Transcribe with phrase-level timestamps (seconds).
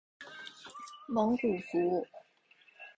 [1.05, 2.07] 蒙古族。